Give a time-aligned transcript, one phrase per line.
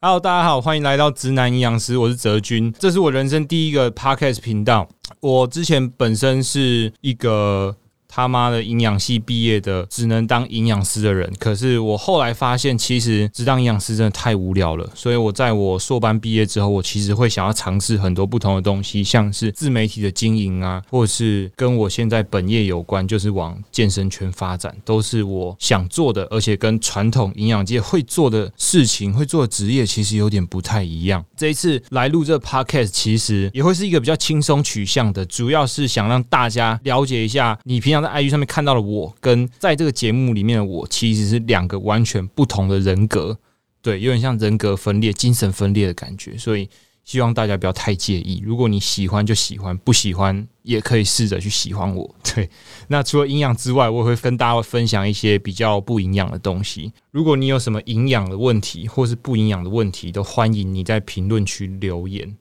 [0.00, 4.88] Hello，大家好，欢迎来到直男营养师，我是泽君，这是我人生第一个 Podcast 频道。
[5.18, 7.74] 我之前本身是一个。
[8.08, 11.30] 他妈的营养系毕业的，只能当营养师的人。
[11.38, 14.90] 可是我后来发现，其实只当营养师真的太无聊了。
[14.94, 31.22] 所以我在我硕班毕业之后，我其实会想要尝试很多不同的东西，像是自媒体的经营啊，或是跟我现在本业有关，就是往健身圈发展，都是我想做的，而且跟传统营养界会做的事情、会做的职业其实有点不太一样。
[31.36, 37.97] 这一次来录这 podcast，其实也会是一个比较轻松取向的，主要是想让大家了解一下你平常。
[38.02, 43.38] 在 IG 上面看到了我，跟在这个节目里面的我，其实是两个完全不同的人格，
[43.82, 46.68] 对，有点像人格分裂、精神分裂的感觉，所以
[47.04, 48.42] 希望大家不要太介意。
[48.44, 52.14] 如果你喜欢就喜欢，不喜欢也可以试着去喜欢我。
[52.34, 52.50] 对，
[52.88, 56.92] 那除了营养之外，我也会跟大家分享一些比较不营养的东西。
[57.10, 62.36] 如果你有什么营养的问题，或是不营养的问题，都欢迎你在评论区留言。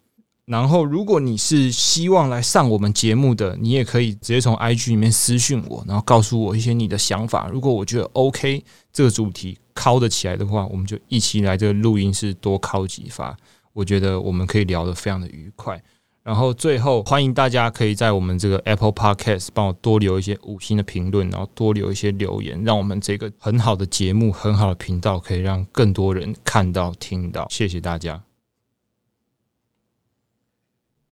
[0.49, 7.49] 然后，如果你是希望来上我们节目的，你也可以直接从 IG 里面私讯我，然后告诉我一些你的想法。
[7.51, 8.63] 如果我觉得 OK，
[8.93, 13.35] 这个主题敲得起来的话，我们就一起来这个录音室多敲几发。
[13.73, 15.83] 我觉得我们可以聊得非常的愉快。
[16.23, 27.47] 然后最后，欢迎大家可以在我们这个 Apple Podcast 帮我多留一些五星的评论，然后多留一些留言，让我们这个很好的节目、很好的频道可以让更多人看到、听到。
[27.49, 28.26] 谢谢大家。